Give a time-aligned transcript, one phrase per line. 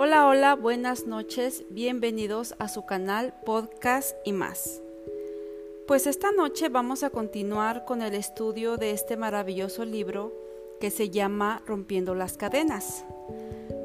[0.00, 4.80] Hola, hola, buenas noches, bienvenidos a su canal Podcast y más.
[5.88, 10.32] Pues esta noche vamos a continuar con el estudio de este maravilloso libro
[10.78, 13.04] que se llama Rompiendo las Cadenas.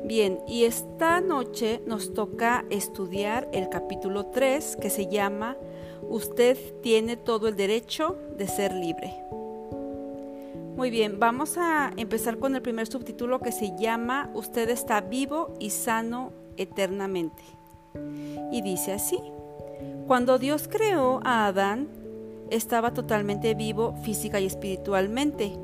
[0.06, 5.58] Bien, y esta noche nos toca estudiar el capítulo 3 que se llama
[6.04, 9.23] Usted tiene todo el derecho de ser libre.
[10.84, 15.54] Muy bien, vamos a empezar con el primer subtítulo que se llama Usted está vivo
[15.58, 17.42] y sano eternamente.
[18.52, 19.18] Y dice así,
[20.08, 21.88] cuando Dios creó a Adán,
[22.50, 25.58] estaba totalmente vivo física y espiritualmente,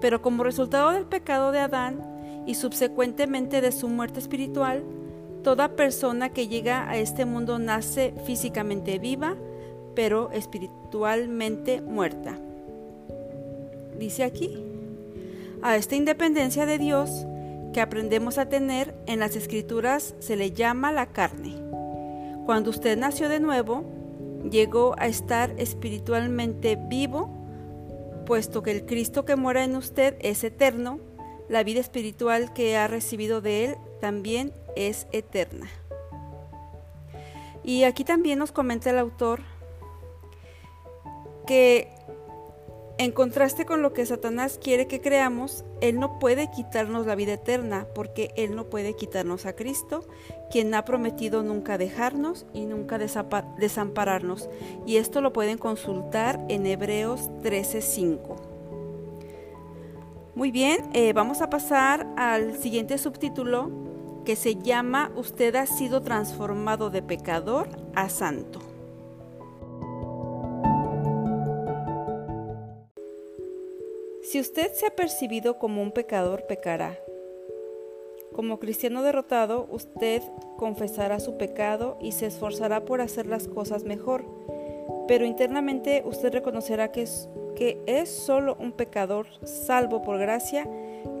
[0.00, 4.84] pero como resultado del pecado de Adán, y subsecuentemente de su muerte espiritual,
[5.42, 9.34] toda persona que llega a este mundo nace físicamente viva,
[9.96, 12.38] pero espiritualmente muerta.
[14.02, 14.58] Dice aquí,
[15.62, 17.24] a esta independencia de Dios
[17.72, 21.54] que aprendemos a tener en las escrituras se le llama la carne.
[22.44, 23.84] Cuando usted nació de nuevo,
[24.50, 27.30] llegó a estar espiritualmente vivo,
[28.26, 30.98] puesto que el Cristo que mora en usted es eterno
[31.48, 35.68] la vida espiritual que ha recibido de Él también es eterna.
[37.62, 39.42] Y aquí también nos comenta el autor
[41.46, 41.94] que
[42.98, 47.34] en contraste con lo que Satanás quiere que creamos, Él no puede quitarnos la vida
[47.34, 50.06] eterna, porque Él no puede quitarnos a Cristo,
[50.50, 54.48] quien ha prometido nunca dejarnos y nunca desampararnos.
[54.86, 58.36] Y esto lo pueden consultar en Hebreos 13:5.
[60.34, 63.70] Muy bien, eh, vamos a pasar al siguiente subtítulo
[64.24, 68.71] que se llama Usted ha sido transformado de pecador a santo.
[74.32, 76.98] Si usted se ha percibido como un pecador, pecará.
[78.32, 80.22] Como cristiano derrotado, usted
[80.56, 84.24] confesará su pecado y se esforzará por hacer las cosas mejor,
[85.06, 87.04] pero internamente usted reconocerá que
[87.84, 90.66] es solo un pecador salvo por gracia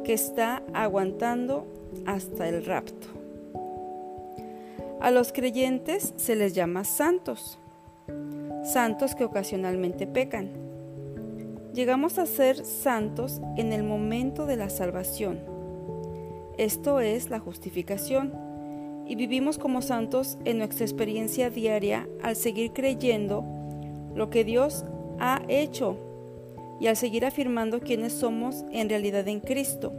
[0.04, 1.66] que está aguantando
[2.06, 3.08] hasta el rapto.
[5.02, 7.58] A los creyentes se les llama santos,
[8.64, 10.71] santos que ocasionalmente pecan.
[11.74, 15.40] Llegamos a ser santos en el momento de la salvación.
[16.58, 18.34] Esto es la justificación.
[19.06, 23.42] Y vivimos como santos en nuestra experiencia diaria al seguir creyendo
[24.14, 24.84] lo que Dios
[25.18, 25.96] ha hecho
[26.78, 29.94] y al seguir afirmando quiénes somos en realidad en Cristo.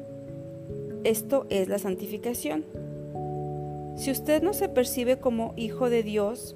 [1.04, 2.66] Esto es la santificación.
[3.98, 6.56] Si usted no se percibe como hijo de Dios,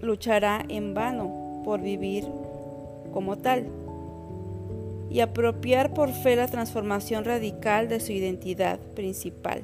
[0.00, 2.24] luchará en vano por vivir
[3.12, 3.66] como tal
[5.10, 9.62] y apropiar por fe la transformación radical de su identidad principal,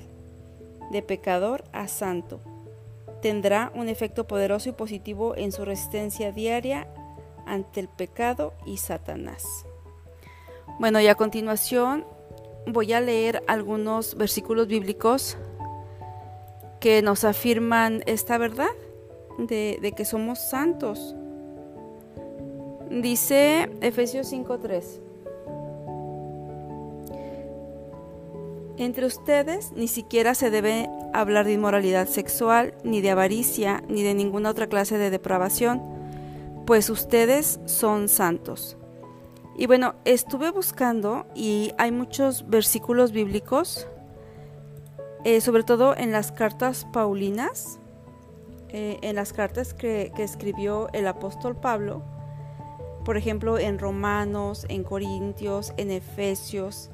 [0.90, 2.40] de pecador a santo.
[3.22, 6.86] Tendrá un efecto poderoso y positivo en su resistencia diaria
[7.46, 9.44] ante el pecado y Satanás.
[10.78, 12.06] Bueno, y a continuación
[12.66, 15.36] voy a leer algunos versículos bíblicos
[16.80, 18.70] que nos afirman esta verdad
[19.38, 21.14] de, que somos santos.
[22.90, 25.09] Dice Efesios 5:3.
[28.80, 34.14] Entre ustedes ni siquiera se debe hablar de inmoralidad sexual, ni de avaricia, ni de
[34.14, 35.82] ninguna otra clase de depravación,
[36.64, 38.78] pues ustedes son santos.
[39.54, 43.86] Y bueno, estuve buscando y hay muchos versículos bíblicos,
[45.26, 47.80] eh, sobre todo en las cartas paulinas,
[48.70, 52.02] eh, en las cartas que, que escribió el apóstol Pablo,
[53.04, 56.90] por ejemplo en Romanos, en Corintios, en Efesios,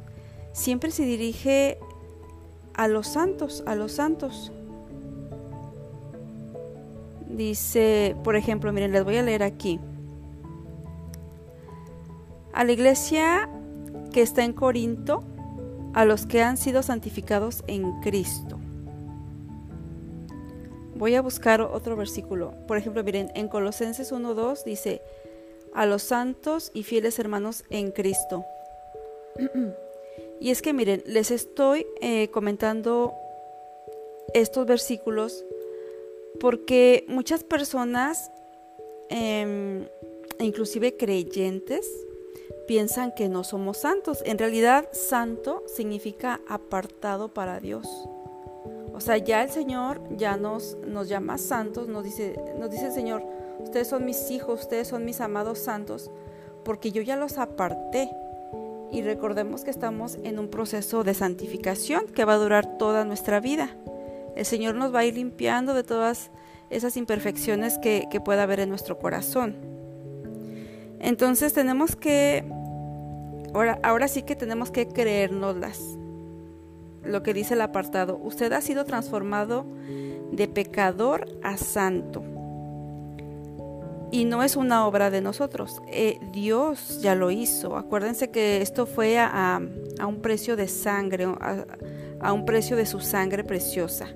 [0.56, 1.78] siempre se dirige
[2.74, 4.50] a los santos, a los santos.
[7.28, 9.78] Dice, por ejemplo, miren, les voy a leer aquí
[12.54, 13.50] a la iglesia
[14.14, 15.22] que está en Corinto,
[15.92, 18.58] a los que han sido santificados en Cristo.
[20.94, 22.54] Voy a buscar otro versículo.
[22.66, 25.02] Por ejemplo, miren, en Colosenses 1.2 dice,
[25.74, 28.46] a los santos y fieles hermanos en Cristo.
[30.40, 33.14] y es que miren, les estoy eh, comentando
[34.34, 35.44] estos versículos
[36.40, 38.30] porque muchas personas,
[39.08, 39.88] eh,
[40.38, 41.88] inclusive creyentes,
[42.66, 44.22] piensan que no somos santos.
[44.24, 47.88] En realidad, santo significa apartado para Dios.
[48.92, 52.92] O sea, ya el Señor ya nos, nos llama santos, nos dice, nos dice el
[52.92, 53.22] Señor,
[53.60, 56.10] ustedes son mis hijos, ustedes son mis amados santos,
[56.64, 58.10] porque yo ya los aparté.
[58.90, 63.40] Y recordemos que estamos en un proceso de santificación que va a durar toda nuestra
[63.40, 63.76] vida.
[64.36, 66.30] El Señor nos va a ir limpiando de todas
[66.70, 69.56] esas imperfecciones que, pueda haber en nuestro corazón.
[71.00, 72.44] Entonces tenemos que,
[73.54, 75.80] ahora, ahora sí que tenemos que creérnoslas.
[77.04, 79.64] Lo que dice el apartado, usted ha sido transformado
[80.32, 82.35] de pecador a santo.
[84.16, 87.76] Y no es una obra de nosotros, eh, Dios ya lo hizo.
[87.76, 89.60] Acuérdense que esto fue a,
[90.08, 91.26] un precio de sangre,
[92.20, 94.06] a, un precio de su sangre preciosa.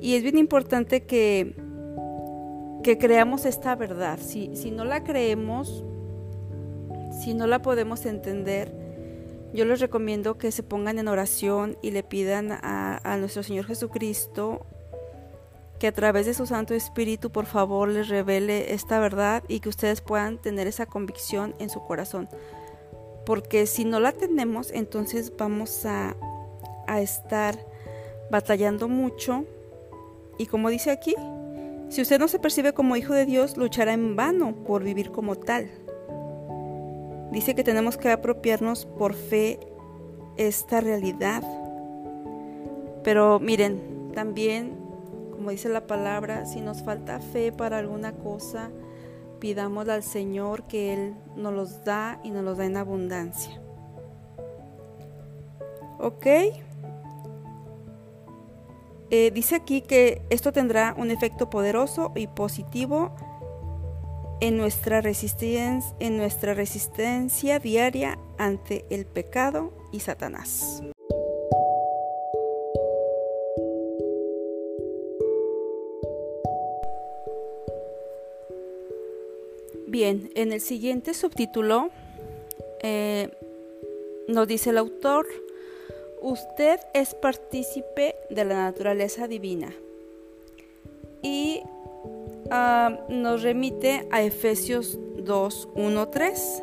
[0.00, 1.54] Y es bien importante que,
[2.82, 4.18] que creamos esta verdad.
[4.20, 5.84] Si, si no la creemos,
[7.22, 8.74] si no la podemos entender,
[9.54, 13.64] yo les recomiendo que se pongan en oración y le pidan a, a, nuestro Señor
[13.66, 14.66] Jesucristo
[15.78, 19.68] que a través de su Santo Espíritu por favor les revele esta verdad y que
[19.68, 22.28] ustedes puedan tener esa convicción en su corazón.
[23.24, 26.16] Porque si no la tenemos, entonces vamos a,
[26.86, 27.58] a estar
[28.30, 29.44] batallando mucho
[30.38, 31.14] y como dice aquí,
[31.88, 35.36] si usted no se percibe como hijo de Dios, luchará en vano por vivir como
[35.36, 35.70] tal.
[37.32, 39.58] Dice que tenemos que apropiarnos por fe
[40.36, 41.42] esta realidad.
[43.02, 44.87] Pero miren, también,
[45.48, 48.70] como dice la palabra, si nos falta fe para alguna cosa,
[49.38, 53.58] pidamos al Señor que Él nos los da y nos los da en abundancia.
[55.98, 56.26] ¿Ok?
[59.08, 63.16] Eh, dice aquí que esto tendrá un efecto poderoso y positivo
[64.42, 70.82] en nuestra, resistencia, en nuestra resistencia diaria ante el pecado y Satanás.
[79.98, 81.90] Bien, en el siguiente subtítulo
[82.84, 83.36] eh,
[84.28, 85.26] nos dice el autor,
[86.22, 89.74] Usted es partícipe de la naturaleza divina.
[91.20, 91.62] Y
[92.52, 96.62] ah, nos remite a Efesios 2, 1, 3.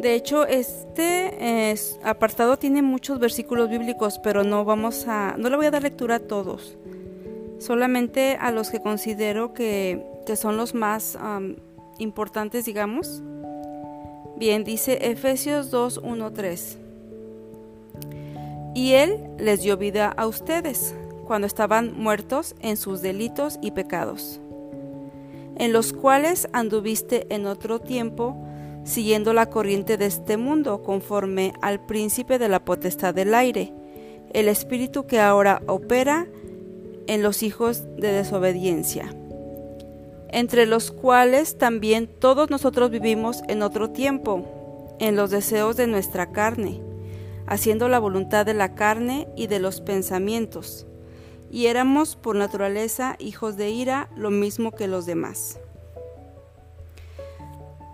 [0.00, 5.64] De hecho, este apartado tiene muchos versículos bíblicos, pero no vamos a, no le voy
[5.64, 6.76] a dar lectura a todos,
[7.58, 10.04] solamente a los que considero que,
[10.36, 11.16] son los más
[11.98, 13.22] importantes, digamos.
[14.36, 16.78] Bien, dice Efesios 2, 1, 3
[18.74, 20.94] y Él les dio vida a ustedes
[21.24, 24.40] cuando estaban muertos en sus delitos y pecados,
[25.56, 28.36] en los cuales anduviste en otro tiempo
[28.82, 33.72] siguiendo la corriente de este mundo conforme al príncipe de la potestad del aire,
[34.34, 36.26] el espíritu que ahora opera
[37.06, 39.14] en los hijos de desobediencia,
[40.34, 46.30] entre los cuales también todos nosotros vivimos en otro tiempo, en los deseos de nuestra
[46.30, 46.82] carne
[47.46, 50.86] haciendo la voluntad de la carne y de los pensamientos,
[51.50, 55.60] y éramos por naturaleza hijos de ira, lo mismo que los demás.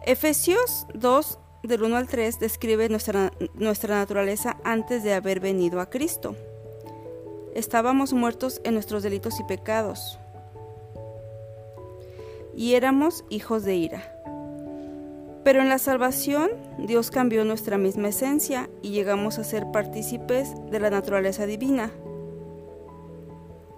[0.07, 5.91] Efesios 2, del 1 al 3, describe nuestra, nuestra naturaleza antes de haber venido a
[5.91, 6.37] Cristo.
[7.55, 10.20] Estábamos muertos en nuestros delitos y pecados,
[12.61, 14.03] y éramos hijos de ira.
[15.45, 20.79] Pero en la salvación Dios cambió nuestra misma esencia y llegamos a ser partícipes de
[20.79, 21.91] la naturaleza divina,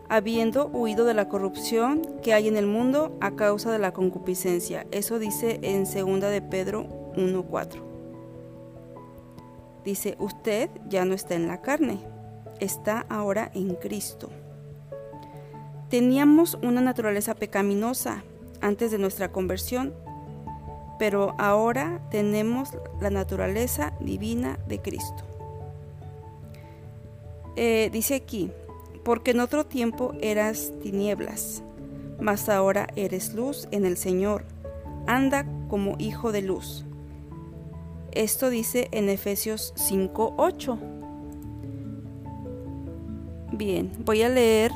[0.09, 4.85] habiendo huido de la corrupción que hay en el mundo a causa de la concupiscencia.
[4.91, 7.81] Eso dice en 2 de Pedro 1.4.
[9.85, 12.01] Dice, usted ya no está en la carne,
[12.59, 14.31] está ahora en Cristo.
[15.89, 18.25] Teníamos una naturaleza pecaminosa
[18.63, 19.93] antes de nuestra conversión
[21.03, 22.69] pero ahora tenemos
[23.01, 25.25] la naturaleza divina de Cristo.
[27.57, 28.53] Eh, dice aquí,
[29.03, 31.65] porque en otro tiempo eras tinieblas,
[32.21, 34.45] mas ahora eres luz en el Señor.
[35.09, 36.85] Anda como hijo de luz.
[38.13, 40.79] Esto dice en Efesios 5:8.
[43.55, 44.71] Bien, voy a leer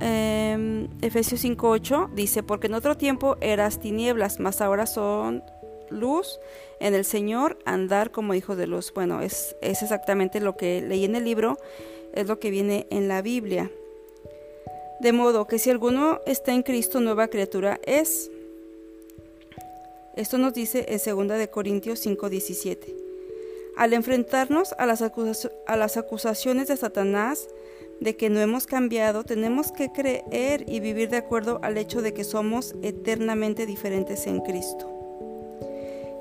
[0.00, 2.10] eh, Efesios 5:8.
[2.14, 5.42] Dice, porque en otro tiempo eras tinieblas, mas ahora son
[5.90, 6.40] luz,
[6.80, 8.92] en el Señor andar como hijos de luz.
[8.94, 11.58] Bueno, es, es exactamente lo que leí en el libro,
[12.12, 13.70] es lo que viene en la Biblia.
[15.00, 18.30] De modo que si alguno está en Cristo, nueva criatura es.
[20.16, 20.98] Esto nos dice en
[21.28, 22.94] 2 de Corintios 5:17.
[23.76, 27.48] Al enfrentarnos a las, a las acusaciones de Satanás
[28.00, 32.12] de que no hemos cambiado, tenemos que creer y vivir de acuerdo al hecho de
[32.12, 34.92] que somos eternamente diferentes en Cristo.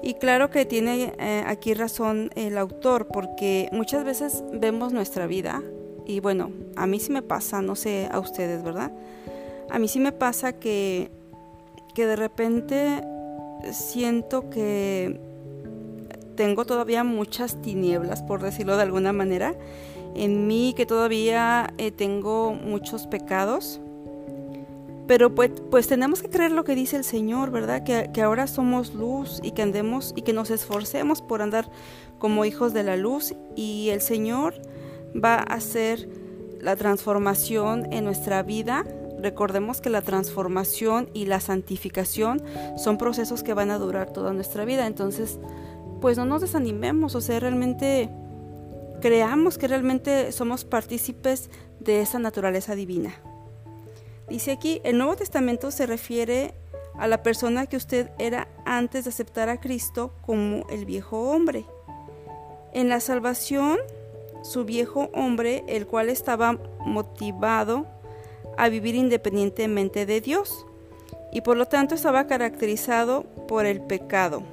[0.02, 5.64] Y claro que tiene eh, aquí razón el autor, porque muchas veces vemos nuestra vida
[6.06, 8.92] y bueno, a mí sí me pasa, no sé a ustedes, ¿verdad?
[9.70, 11.10] A mí sí me pasa que,
[11.96, 13.04] que de repente
[13.72, 15.20] siento que
[16.36, 19.56] tengo todavía muchas tinieblas, por decirlo de alguna manera,
[20.16, 23.80] en mí, que todavía eh, tengo muchos pecados.
[25.08, 27.84] Pero pues, pues, tenemos que creer lo que dice el Señor, ¿verdad?
[27.84, 31.70] Que, que, ahora somos luz y que andemos y que nos esforcemos por andar
[32.18, 34.56] como hijos de la luz y el Señor
[35.16, 36.10] va a hacer
[36.60, 38.84] la transformación en nuestra vida.
[39.22, 42.42] Recordemos que la transformación y la santificación
[42.78, 44.88] son procesos que van a durar toda nuestra vida.
[44.88, 45.40] Entonces,
[46.02, 48.10] pues no nos desanimemos, o sea, realmente
[49.02, 51.50] creamos que realmente somos partícipes
[51.80, 53.14] de esa naturaleza divina.
[54.30, 56.54] Dice aquí, el Nuevo Testamento se refiere
[56.98, 61.66] a la persona que usted era antes de aceptar a Cristo como el viejo hombre.
[62.74, 63.78] En la salvación,
[64.44, 67.86] su viejo hombre, el cual estaba motivado
[68.58, 70.66] a vivir independientemente de Dios
[71.32, 74.44] y por lo tanto estaba caracterizado por el pecado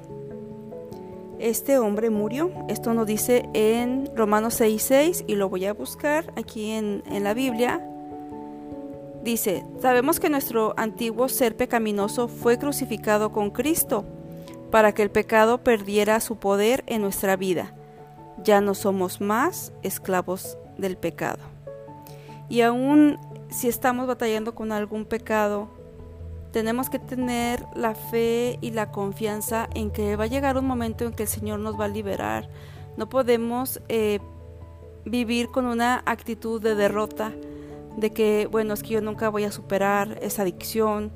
[1.43, 2.51] este hombre murió.
[2.69, 7.33] Esto nos dice en Romanos 6:6 y lo voy a buscar aquí en, en la
[7.33, 7.85] Biblia.
[9.23, 14.05] Dice, sabemos que nuestro antiguo ser pecaminoso fue crucificado con Cristo
[14.71, 17.73] para que el pecado perdiera su poder en nuestra vida.
[18.43, 21.39] Ya no somos más esclavos del pecado.
[22.47, 23.19] Y aún
[23.49, 25.69] si estamos batallando con algún pecado,
[26.53, 31.03] tenemos que tener la fe y la confianza en que va a llegar un momento
[31.03, 32.47] en que el Señor nos va a liberar.
[32.95, 34.19] No podemos eh,
[35.03, 37.33] vivir con una actitud de derrota,
[37.97, 41.11] de que, bueno, es que yo nunca voy a superar esa adicción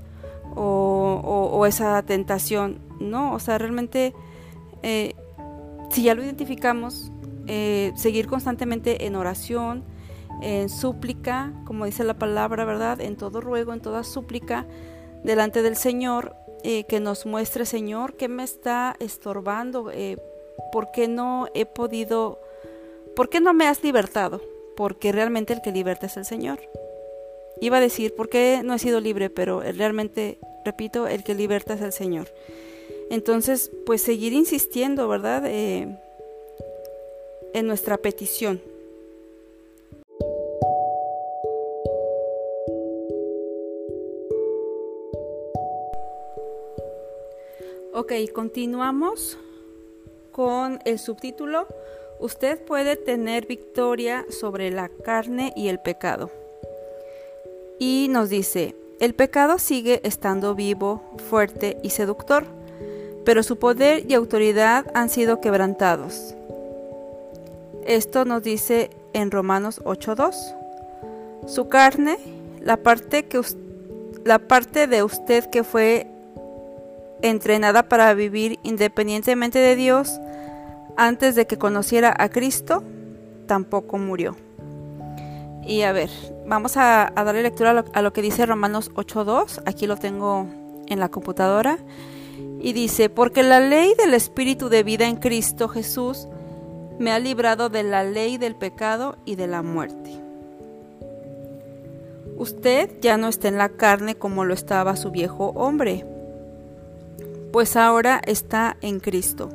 [0.56, 2.80] o, esa tentación.
[3.00, 4.16] No, o sea, realmente,
[4.82, 5.14] eh,
[5.92, 7.12] si ya lo identificamos,
[7.46, 9.84] eh, seguir constantemente en oración,
[10.42, 13.02] en súplica, como dice la palabra, ¿verdad?
[13.02, 14.66] En todo ruego, en toda súplica,
[15.24, 20.18] delante del Señor, eh, que nos muestre, Señor, qué me está estorbando, eh,
[20.72, 22.40] por qué no he podido,
[23.16, 24.42] por qué no me has libertado,
[24.76, 26.60] porque realmente el que liberta es el Señor.
[27.62, 29.30] Iba a decir, ¿por qué no he sido libre?
[29.30, 32.28] Pero realmente, repito, el que liberta es el Señor.
[33.10, 35.44] Entonces, pues seguir insistiendo, ¿verdad?
[35.46, 35.98] Eh,
[37.54, 38.62] en nuestra petición,
[48.08, 49.38] Ok, continuamos
[50.32, 51.68] con el subtítulo.
[52.22, 56.32] Usted puede tener victoria sobre la carne y el pecado.
[57.80, 62.46] Y nos dice, el pecado sigue estando vivo, fuerte y seductor,
[63.26, 66.34] pero su poder y autoridad han sido quebrantados.
[67.86, 71.46] Esto nos dice en Romanos 8.2.
[71.46, 72.18] Su carne,
[72.62, 73.42] la parte, que,
[74.24, 76.08] la parte de usted que fue
[77.22, 80.20] entrenada para vivir independientemente de Dios
[80.98, 82.84] antes de que conociera a Cristo,
[83.46, 84.36] tampoco murió.
[85.64, 86.10] Y a ver,
[86.48, 90.48] vamos a, darle lectura a lo, que dice Romanos 8.2, aquí lo tengo
[90.88, 91.78] en la computadora,
[92.60, 96.28] y dice, porque la ley del Espíritu de vida en Cristo Jesús
[97.00, 100.20] me ha librado de la ley del pecado y de la muerte.
[102.38, 106.06] Usted ya no está en la carne como lo estaba su viejo hombre
[107.58, 109.50] pues ahora está en Cristo.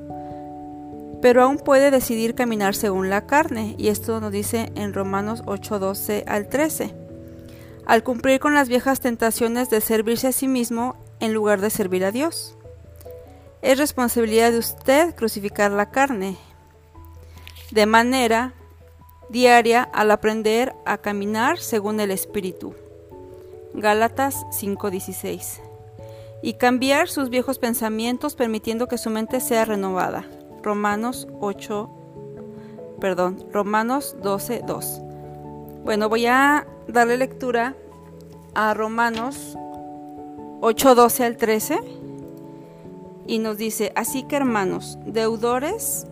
[1.21, 6.25] Pero aún puede decidir caminar según la carne, y esto nos dice en Romanos 8:12
[6.27, 6.97] al 13,
[7.87, 12.05] al cumplir con las viejas tentaciones de servirse a sí mismo en lugar de servir
[12.05, 12.57] a Dios.
[13.61, 16.37] Es responsabilidad de usted crucificar la carne,
[17.71, 18.53] de manera
[19.29, 22.75] diaria al aprender a caminar según el Espíritu.
[23.75, 25.72] Gálatas 5:16
[26.43, 30.25] y cambiar sus viejos pensamientos permitiendo que su mente sea renovada.
[30.63, 31.91] Romanos 8,
[33.01, 35.01] perdón, Romanos 12, 2.
[35.85, 37.77] Bueno, voy a darle lectura
[38.55, 39.57] a Romanos
[40.61, 41.81] 8, 12 al 13
[43.27, 46.07] y nos dice, así que hermanos, deudores,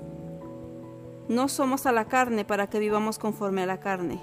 [1.29, 4.21] no somos a la carne para que vivamos conforme a la carne.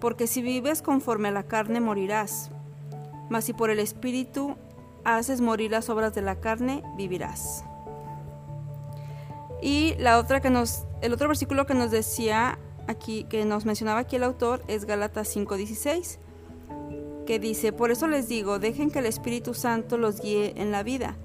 [0.00, 2.50] Porque si vives conforme a la carne morirás
[3.30, 4.56] mas si por el Espíritu
[5.04, 7.64] haces morir las obras de la carne, vivirás.
[9.60, 14.00] Y la otra que nos, el otro versículo que nos decía aquí, que nos mencionaba
[14.00, 16.18] aquí el autor, es Gálatas 5:16,
[17.26, 20.82] que dice, por eso les digo, dejen que el Espíritu Santo los guíe en la
[20.82, 21.16] vida,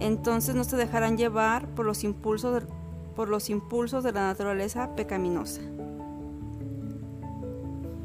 [0.00, 2.64] entonces no se dejarán llevar por los impulsos
[3.14, 5.60] por los impulsos de la naturaleza pecaminosa.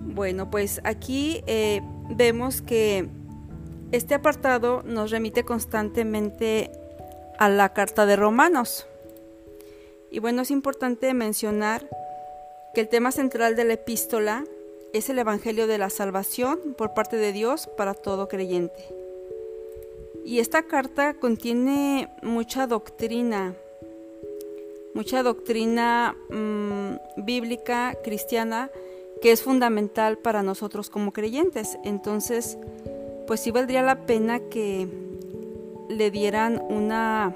[0.02, 3.10] Bueno, pues aquí eh, vemos que
[3.94, 6.72] este apartado nos remite constantemente
[7.38, 8.88] a la carta de Romanos.
[10.10, 11.88] Y bueno, es importante mencionar
[12.74, 14.46] que el tema central de la epístola
[14.94, 18.84] es el Evangelio de la Salvación por parte de Dios para todo creyente.
[20.26, 23.54] Y esta carta contiene mucha doctrina,
[24.96, 28.72] mucha doctrina mm, bíblica, cristiana,
[29.22, 31.78] que es fundamental para nosotros como creyentes.
[31.84, 32.58] Entonces,
[33.28, 34.88] pues sí valdría la pena que
[35.90, 37.34] le dieran una,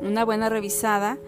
[0.00, 1.18] una buena revisada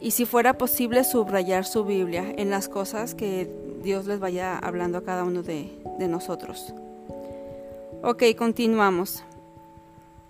[0.00, 3.50] y si fuera posible subrayar su Biblia en las cosas que
[3.82, 6.74] Dios les vaya hablando a cada uno de, de nosotros.
[8.02, 9.24] Ok, continuamos.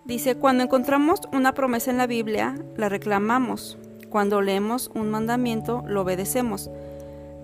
[0.04, 3.76] Dice, cuando encontramos una promesa en la Biblia, la reclamamos.
[4.08, 6.70] Cuando leemos un mandamiento, lo obedecemos.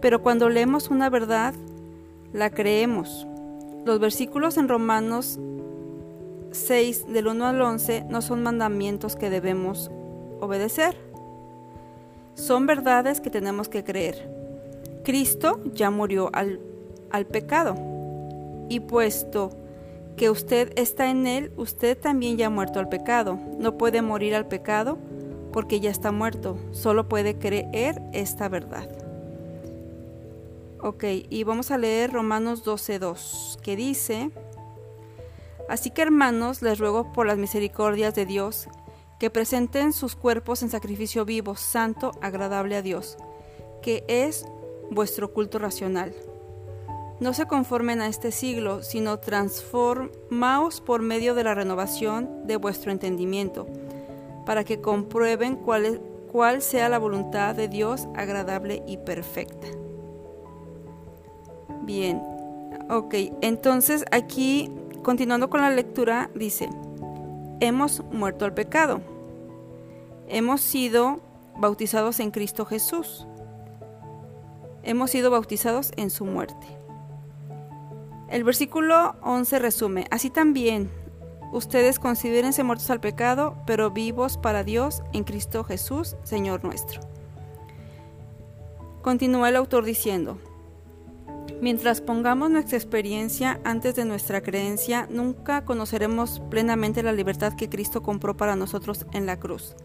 [0.00, 1.54] Pero cuando leemos una verdad,
[2.32, 3.26] la creemos.
[3.84, 5.40] Los versículos en Romanos
[6.52, 9.90] 6 del 1 al 11 no son mandamientos que debemos
[10.40, 10.96] obedecer.
[12.34, 14.30] Son verdades que tenemos que creer.
[15.02, 16.60] Cristo ya murió al,
[17.10, 17.74] al pecado.
[18.68, 19.50] Y puesto
[20.16, 23.38] que usted está en él, usted también ya ha muerto al pecado.
[23.58, 24.98] No puede morir al pecado
[25.52, 26.56] porque ya está muerto.
[26.70, 28.88] Solo puede creer esta verdad.
[30.84, 34.32] Ok, y vamos a leer Romanos 12.2, que dice,
[35.68, 38.66] Así que hermanos, les ruego por las misericordias de Dios,
[39.20, 43.16] que presenten sus cuerpos en sacrificio vivo, santo, agradable a Dios,
[43.80, 44.44] que es
[44.90, 46.12] vuestro culto racional.
[47.20, 52.90] No se conformen a este siglo, sino transformaos por medio de la renovación de vuestro
[52.90, 53.68] entendimiento,
[54.44, 56.00] para que comprueben cuál,
[56.32, 59.68] cuál sea la voluntad de Dios agradable y perfecta.
[61.83, 62.23] Bien,
[62.88, 64.71] ok, entonces aquí,
[65.03, 66.71] continuando con la lectura, dice,
[67.59, 69.01] hemos muerto al pecado,
[70.29, 71.21] hemos sido
[71.57, 73.27] bautizados en Cristo Jesús,
[74.85, 76.66] hemos sido bautizados en su muerte.
[78.29, 80.88] El versículo 11 resume, así también
[81.53, 87.01] ustedes considérense muertos al pecado, pero vivos para Dios en Cristo Jesús, Señor nuestro.
[89.03, 90.38] Continúa el autor diciendo,
[91.62, 98.03] Mientras pongamos nuestra experiencia antes de nuestra creencia, nunca conoceremos plenamente la libertad que Cristo
[98.03, 99.77] compró para nosotros en la cruz.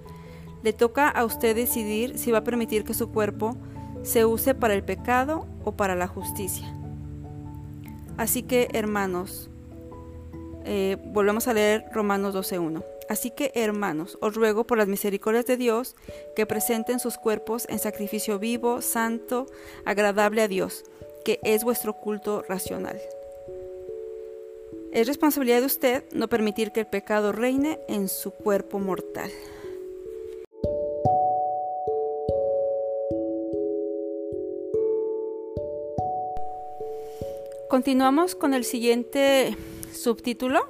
[0.63, 3.57] Le toca a usted decidir si va a permitir que su cuerpo
[4.01, 6.65] se use para el pecado o para la justicia.
[8.17, 9.51] Así que, hermanos,
[10.65, 12.83] eh, volvemos a leer Romanos 12.1.
[13.07, 15.95] Así que, hermanos, os ruego por las misericordias de Dios
[16.35, 19.45] que presenten sus cuerpos en sacrificio vivo, santo,
[19.85, 20.83] agradable a Dios
[21.27, 23.01] que es vuestro culto racional.
[24.93, 29.29] Es responsabilidad de usted no permitir que el pecado reine en su cuerpo mortal.
[37.69, 39.57] Continuamos con el siguiente
[39.91, 40.69] subtítulo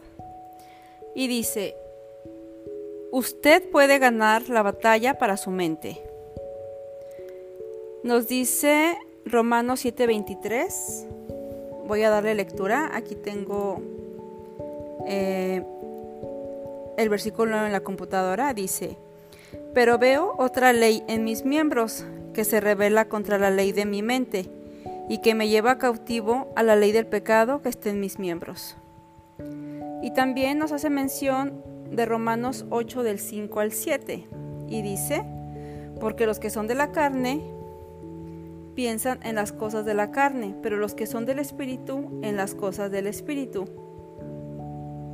[1.13, 1.75] y dice,
[3.11, 6.01] usted puede ganar la batalla para su mente.
[8.01, 8.97] Nos dice
[9.29, 11.07] Romanos 7:23.
[11.87, 12.91] Voy a darle lectura.
[12.93, 13.81] Aquí tengo
[15.05, 15.63] eh,
[16.97, 18.53] el versículo en la computadora.
[18.53, 18.97] Dice,
[19.73, 24.01] pero veo otra ley en mis miembros que se revela contra la ley de mi
[24.01, 24.49] mente
[25.09, 28.75] y que me lleva cautivo a la ley del pecado que está en mis miembros.
[30.01, 34.27] Y también nos hace mención de Romanos 8 del 5 al 7
[34.67, 35.23] y dice,
[35.99, 37.41] porque los que son de la carne
[38.77, 42.53] piensan en las cosas de la carne, pero los que son del Espíritu en las
[42.53, 43.65] cosas del Espíritu.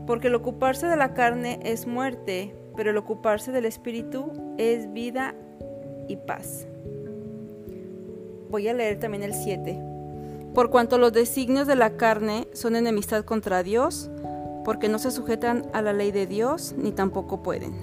[0.06, 5.34] Porque el ocuparse de la carne es muerte, pero el ocuparse del Espíritu es vida
[6.10, 6.67] y paz.
[8.49, 9.80] Voy a leer también el 7.
[10.54, 14.12] Por cuanto los designios de la carne son enemistad contra Dios,
[14.65, 17.76] porque no se sujetan a la ley de Dios, ni tampoco pueden.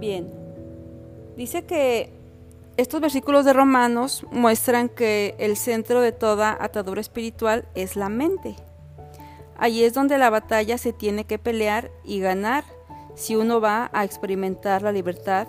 [0.00, 0.30] Bien,
[1.36, 2.15] dice que
[2.76, 8.56] estos versículos de Romanos muestran que el centro de toda atadura espiritual es la mente.
[9.56, 12.64] Allí es donde la batalla se tiene que pelear y ganar
[13.14, 15.48] si uno va a experimentar la libertad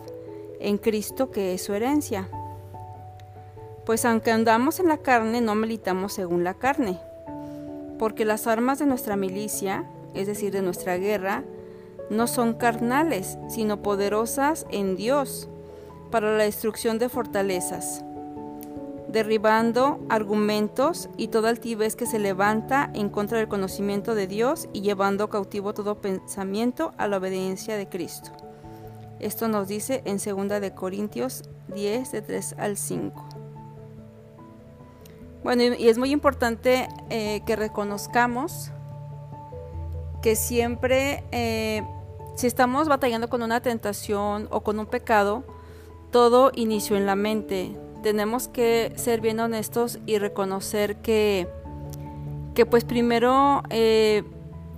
[0.61, 2.29] en Cristo que es su herencia.
[3.85, 6.97] Pues aunque andamos en la carne, no militamos según la carne,
[7.99, 11.43] porque las armas de nuestra milicia, es decir, de nuestra guerra,
[12.09, 15.49] no son carnales, sino poderosas en Dios
[16.09, 18.03] para la destrucción de fortalezas,
[19.07, 24.81] derribando argumentos y toda altivez que se levanta en contra del conocimiento de Dios y
[24.81, 28.31] llevando cautivo todo pensamiento a la obediencia de Cristo.
[29.19, 31.43] Esto nos dice en 2 de Corintios
[31.73, 33.25] 10 de 3 al 5.
[35.43, 38.71] Bueno, y es muy importante eh, que reconozcamos
[40.21, 41.83] que siempre, eh,
[42.35, 45.43] si estamos batallando con una tentación o con un pecado,
[46.11, 47.77] todo inició en la mente.
[48.03, 51.47] Tenemos que ser bien honestos y reconocer que,
[52.55, 54.23] que pues primero eh,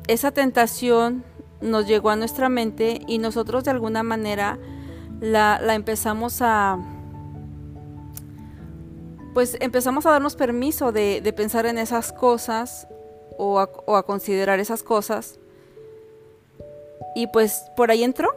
[0.07, 1.23] esa tentación
[1.61, 4.57] nos llegó a nuestra mente y nosotros de alguna manera
[5.19, 6.79] la, la empezamos a
[9.33, 12.87] pues empezamos a darnos permiso de, pensar en esas cosas
[13.37, 15.39] o a, considerar esas cosas.
[17.15, 18.29] Y pues por ahí entró,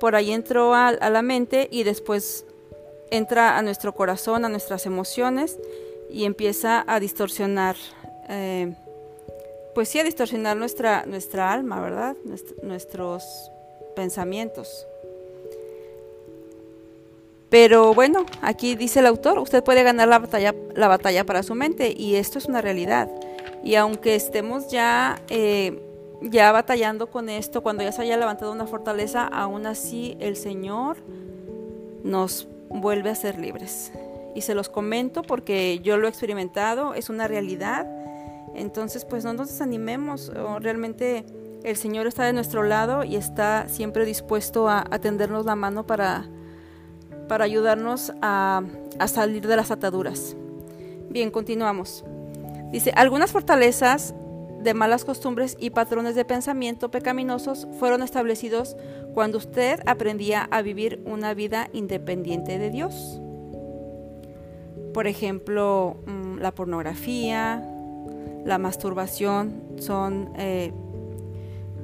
[0.00, 2.44] por ahí entró a, la mente y después
[3.10, 5.58] entra a nuestro corazón, a nuestras emociones
[6.10, 7.76] y empieza a distorsionar,
[8.28, 8.74] eh,
[9.74, 12.16] pues sí, a distorsionar nuestra, nuestra alma, ¿verdad?
[12.62, 13.50] nuestros
[13.94, 14.86] pensamientos.
[17.50, 21.54] Pero bueno, aquí dice el autor, usted puede ganar la batalla, la batalla para su
[21.54, 23.08] mente y esto es una realidad.
[23.64, 25.87] Y aunque estemos ya, eh,
[26.22, 30.96] ya batallando con esto, cuando ya se haya levantado una fortaleza, aún así el Señor
[32.02, 33.92] nos vuelve a ser libres.
[34.34, 37.86] Y se los comento porque yo lo he experimentado, es una realidad.
[38.54, 41.24] Entonces, pues no nos desanimemos, realmente
[41.64, 45.86] el Señor está de nuestro lado y está siempre dispuesto a, a tendernos la mano
[45.86, 46.28] para
[47.28, 48.62] para ayudarnos a,
[49.06, 50.34] salir de las ataduras.
[51.10, 52.04] Bien, continuamos.
[52.72, 54.14] Dice, algunas fortalezas
[54.62, 58.76] de malas costumbres y patrones de pensamiento pecaminosos fueron establecidos
[59.14, 63.20] cuando usted aprendía a vivir una vida independiente de Dios.
[64.92, 67.64] Por ejemplo, mm, la pornografía,
[68.44, 70.72] la masturbación son eh,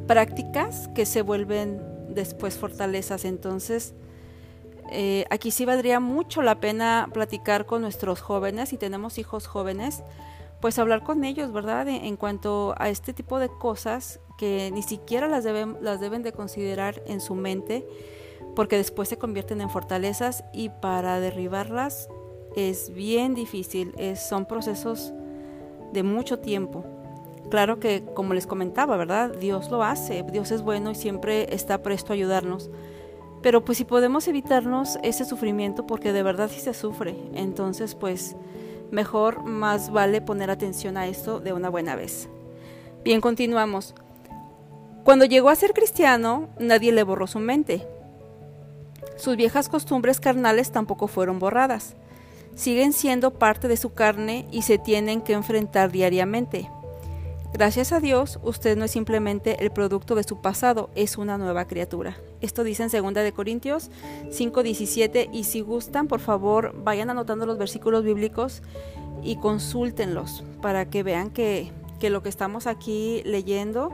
[0.06, 3.24] prácticas que se vuelven después fortalezas.
[3.24, 3.94] Entonces,
[4.90, 10.02] eh, aquí sí valdría mucho la pena platicar con nuestros jóvenes, si tenemos hijos jóvenes,
[10.64, 11.87] pues hablar con ellos, ¿verdad?
[11.88, 16.33] En, cuanto a este tipo de cosas que ni siquiera las deben, las deben de
[16.33, 17.87] considerar en su mente,
[18.57, 22.09] porque después se convierten en fortalezas y para derribarlas
[22.57, 25.12] es bien difícil, son procesos
[25.92, 26.83] de mucho tiempo.
[27.50, 29.37] Claro que, como les comentaba, ¿verdad?
[29.37, 32.70] Dios lo hace, Dios es bueno y siempre está presto a ayudarnos
[33.44, 38.37] pero pues si podemos evitarnos ese sufrimiento, porque de verdad sí se sufre, entonces pues
[38.90, 42.29] mejor más vale poner atención a esto de una buena vez.
[43.05, 43.94] Bien, continuamos.
[45.05, 47.87] Cuando llegó a ser cristiano, nadie le borró su mente.
[49.16, 51.94] Sus viejas costumbres carnales tampoco fueron borradas.
[52.55, 56.70] Siguen siendo parte de su carne y se tienen que enfrentar diariamente.
[57.53, 61.66] Gracias a Dios, usted no es simplemente el producto de su pasado, es una nueva
[61.66, 62.16] criatura.
[62.44, 63.90] Esto dice en 2 de Corintios
[64.30, 68.62] 5:17 y si gustan, por favor, vayan anotando los versículos bíblicos
[69.22, 73.90] y consúltenlos para que vean que, que lo que estamos aquí leyendo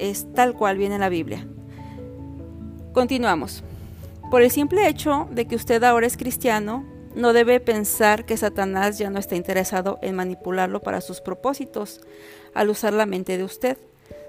[0.00, 1.46] es tal cual viene en la Biblia.
[2.92, 3.62] Continuamos.
[4.32, 8.98] Por el simple hecho de que usted ahora es cristiano, no debe pensar que Satanás
[8.98, 12.00] ya no está interesado en manipularlo para sus propósitos
[12.52, 13.78] al usar la mente de usted.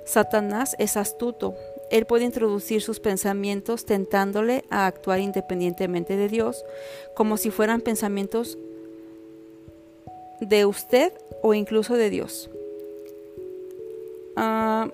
[0.06, 1.56] Satanás es astuto.
[1.90, 6.66] Él puede introducir sus pensamientos tentándole a actuar independientemente de Dios,
[7.16, 8.58] como si fueran pensamientos
[10.42, 12.50] de usted o incluso de Dios.
[14.36, 14.90] Ah,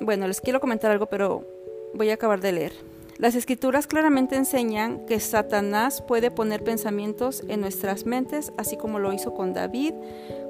[0.00, 1.44] bueno, les quiero comentar algo, pero
[1.94, 2.72] voy a acabar de leer.
[3.18, 9.12] Las escrituras claramente enseñan que Satanás puede poner pensamientos en nuestras mentes, así como lo
[9.12, 9.94] hizo con David,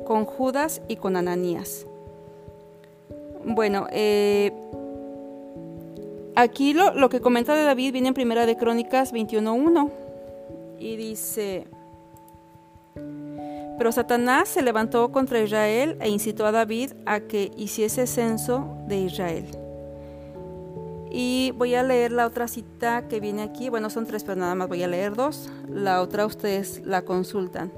[0.05, 1.87] con Judas y con Ananías.
[3.45, 4.53] Bueno, eh,
[6.37, 9.91] aquí lo, que comenta de David viene en Primera de Crónicas 21.1
[10.79, 11.67] y dice,
[13.79, 19.01] pero Satanás se levantó contra Israel e incitó a David a que hiciese censo de
[19.01, 19.47] Israel.
[21.11, 23.71] Y voy a leer la otra cita que viene aquí.
[23.71, 25.51] Bueno, son tres, pero nada más voy a leer dos.
[25.67, 27.73] La otra ustedes la consultan.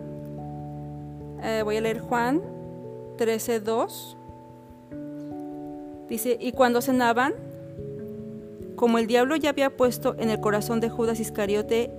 [1.43, 2.43] Eh, voy a leer Juan
[3.17, 4.17] 13.2.
[6.09, 7.35] Dice, y cuando cenaban,
[8.79, 11.91] como el diablo ya había puesto en el corazón de Judas Iscariote,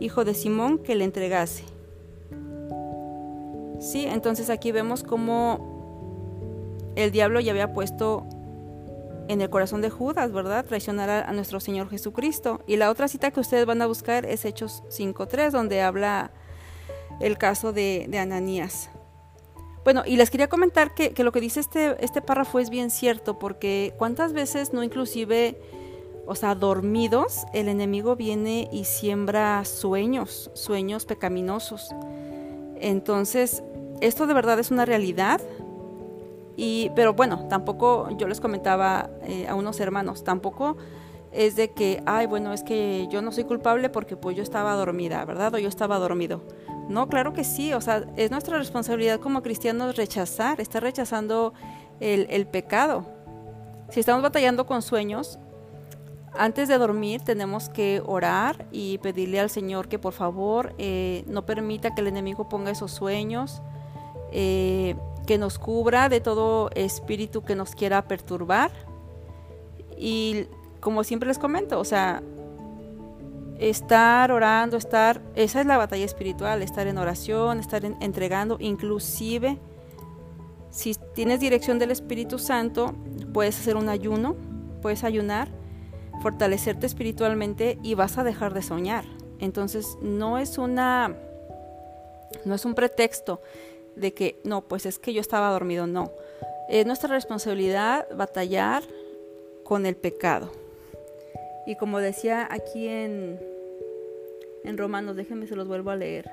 [0.00, 1.64] hijo de Simón, que le entregase.
[3.78, 8.26] Sí, entonces aquí vemos como el diablo ya había puesto
[9.28, 10.64] en el corazón de Judas, ¿verdad?
[10.64, 12.62] Traicionar a, nuestro Señor Jesucristo.
[12.66, 16.30] Y la otra cita que ustedes van a buscar es Hechos 5.3, donde habla
[17.20, 18.88] el caso de, Ananías.
[19.84, 23.38] Bueno, y les quería comentar que, lo que dice este, este párrafo es bien cierto,
[23.38, 25.60] porque cuántas veces no inclusive,
[26.26, 31.90] o sea, dormidos, el enemigo viene y siembra sueños, sueños pecaminosos.
[32.76, 33.62] Entonces,
[34.00, 35.40] esto de verdad es una realidad.
[36.56, 40.76] Y, pero bueno, tampoco, yo les comentaba eh, a unos hermanos, tampoco
[41.32, 44.74] es de que, ay, bueno, es que yo no soy culpable porque pues yo estaba
[44.74, 45.54] dormida, ¿verdad?
[45.54, 46.42] O yo estaba dormido.
[46.88, 51.54] No, claro que sí, o sea, es nuestra responsabilidad como cristianos rechazar, estar rechazando
[52.00, 53.06] el, pecado.
[53.88, 55.38] Si estamos batallando con sueños,
[56.34, 61.44] antes de dormir tenemos que orar y pedirle al Señor que por favor eh, no
[61.44, 63.60] permita que el enemigo ponga esos sueños,
[64.32, 68.70] eh, que nos cubra de todo espíritu que nos quiera perturbar.
[69.96, 70.46] Y
[70.80, 72.22] como siempre les comento, o sea,
[73.58, 79.58] estar orando, estar, esa es la batalla espiritual, estar en oración, estar entregando, inclusive
[80.72, 82.94] si tienes dirección del Espíritu Santo,
[83.34, 84.34] puedes hacer un ayuno,
[84.80, 85.48] puedes ayunar,
[86.22, 89.04] fortalecerte espiritualmente y vas a dejar de soñar.
[89.40, 91.16] Entonces, no es una
[92.44, 93.42] no es un pretexto
[93.96, 96.12] de que no, pues es que yo estaba dormido, no.
[96.68, 98.82] Es nuestra responsabilidad batallar
[99.64, 100.50] con el pecado.
[101.66, 103.38] Y como decía aquí en
[104.64, 106.30] en Romanos, déjenme se los vuelvo a leer.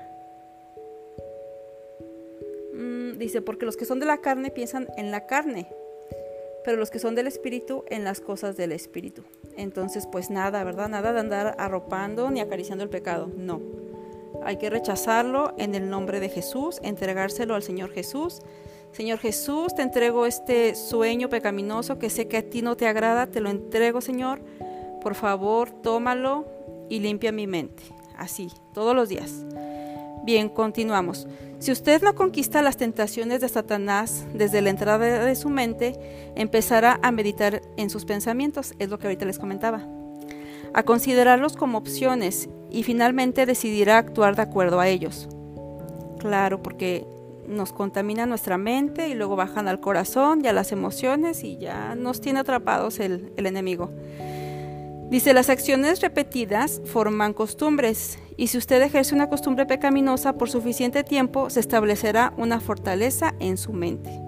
[2.72, 5.68] Mm, dice, porque los que son de la carne piensan en la carne,
[6.64, 9.22] pero los que son del espíritu en las cosas del espíritu.
[9.56, 10.88] Entonces, pues nada, ¿verdad?
[10.88, 13.60] Nada de andar arropando ni acariciando el pecado, no.
[14.42, 18.40] Hay que rechazarlo en el nombre de Jesús, entregárselo al Señor Jesús.
[18.92, 23.26] Señor Jesús, te entrego este sueño pecaminoso que sé que a ti no te agrada,
[23.26, 24.40] te lo entrego, Señor.
[25.02, 26.46] Por favor, tómalo
[26.88, 29.44] y limpia mi mente así, todos los días.
[30.22, 31.26] Bien, continuamos.
[31.60, 35.92] Si usted no conquista las tentaciones de Satanás desde la entrada de su mente,
[36.34, 39.86] empezará a meditar en sus pensamientos, es lo que ahorita les comentaba,
[40.72, 45.28] a considerarlos como opciones y finalmente decidirá actuar de acuerdo a ellos.
[46.18, 47.06] Claro, porque
[47.46, 51.94] nos contamina nuestra mente y luego bajan al corazón y a las emociones y ya
[51.94, 53.90] nos tiene atrapados el, el enemigo.
[55.10, 61.04] Dice, las acciones repetidas forman costumbres y si usted ejerce una costumbre pecaminosa por suficiente
[61.04, 64.18] tiempo, se establecerá una fortaleza en su mente.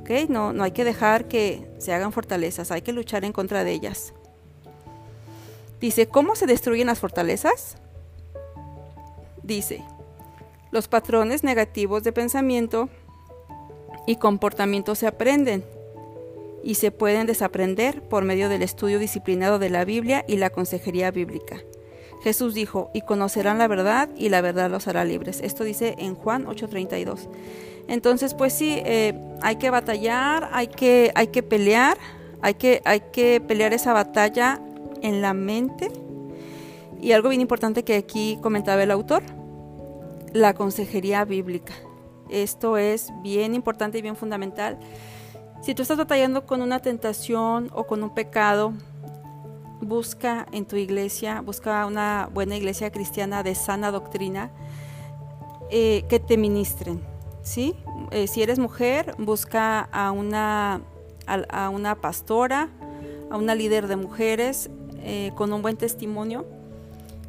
[0.00, 0.28] ¿Okay?
[0.30, 3.72] No, no hay que dejar que se hagan fortalezas, hay que luchar en contra de
[3.72, 4.14] ellas.
[5.78, 7.76] Dice, ¿cómo se destruyen las fortalezas?
[9.42, 9.84] Dice,
[10.70, 12.88] los patrones negativos de pensamiento
[14.06, 15.66] y comportamiento se aprenden
[16.62, 21.10] y se pueden desaprender por medio del estudio disciplinado de la Biblia y la consejería
[21.10, 21.58] bíblica.
[22.24, 25.40] Jesús dijo, y conocerán la verdad y la verdad los hará libres.
[25.42, 27.28] Esto dice en Juan 8:32.
[27.86, 31.98] Entonces, pues sí, eh, hay que batallar, hay que, hay que pelear,
[32.40, 34.58] hay que, hay que pelear esa batalla
[35.02, 35.92] en la mente.
[36.98, 39.22] Y algo bien importante que aquí comentaba el autor,
[40.32, 41.74] la consejería bíblica.
[42.30, 44.78] Esto es bien importante y bien fundamental
[45.64, 48.74] si tú estás batallando con una tentación o con un pecado,
[49.84, 54.50] busca en tu iglesia, busca una buena iglesia cristiana de sana doctrina
[55.70, 57.00] eh, que te ministren.
[57.42, 57.74] ¿sí?
[58.10, 60.80] Eh, si eres mujer, busca a una,
[61.26, 62.68] a, una pastora,
[63.30, 66.46] a una líder de mujeres eh, con un buen testimonio.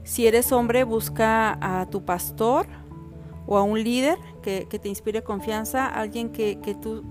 [0.03, 2.67] Si eres hombre, busca a tu pastor
[3.47, 7.03] o a un líder que, te inspire confianza, alguien que, que tú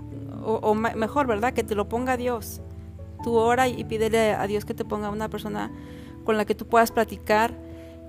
[0.45, 1.53] o, mejor, ¿verdad?
[1.53, 2.61] Que te lo ponga Dios.
[3.25, 5.73] Tú ora y pídele a Dios que te ponga una persona
[6.25, 7.53] con la que tú puedas platicar.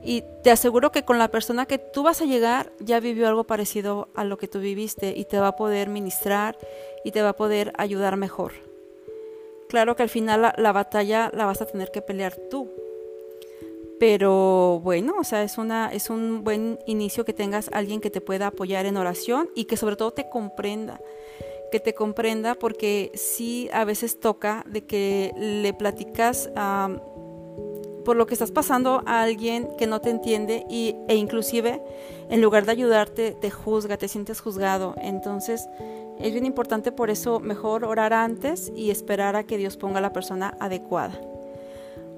[0.04, 3.46] Y te aseguro que con la persona que tú vas a llegar ya vivió algo
[3.46, 6.58] parecido a lo que tú viviste y te va a poder ministrar
[7.04, 8.52] y te va a poder ayudar mejor.
[9.70, 12.70] Claro que al final la, la batalla la vas a tener que pelear tú,
[14.00, 18.22] pero bueno, o sea, es, una, es un buen inicio que tengas alguien que te
[18.22, 21.00] pueda apoyar en oración y que sobre todo te comprenda
[21.72, 26.50] que te comprenda porque sí a veces toca de que le platicas
[28.06, 31.82] por lo que estás pasando a alguien que no te entiende y, e inclusive
[32.30, 34.96] en lugar de ayudarte te juzga, te sientes juzgado.
[35.02, 35.68] Entonces
[36.20, 40.02] es bien importante por eso mejor orar antes y esperar a que Dios ponga a
[40.02, 41.20] la persona adecuada.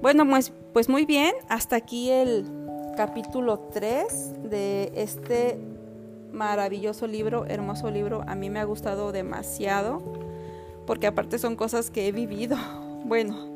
[0.00, 2.44] Bueno, pues, pues muy bien, hasta aquí el
[2.96, 5.58] capítulo 3 de este
[6.32, 8.22] maravilloso libro, hermoso libro.
[8.26, 10.02] A mí me ha gustado demasiado
[10.86, 12.56] porque aparte son cosas que he vivido.
[13.04, 13.48] Bueno,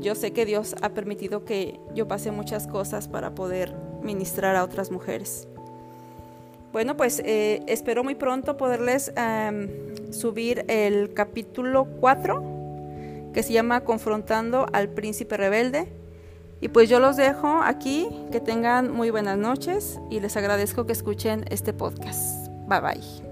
[0.00, 4.62] yo sé que Dios ha permitido que yo pase muchas cosas para poder ministrar a
[4.62, 5.48] otras mujeres.
[6.72, 9.12] Bueno, pues eh, espero muy pronto poderles
[10.12, 15.88] subir el capítulo 4 que se llama Confrontando al Príncipe Rebelde.
[16.60, 20.92] Y pues yo los dejo aquí, que tengan muy buenas noches y les agradezco que
[20.92, 22.48] escuchen este podcast.
[22.68, 23.29] Bye bye.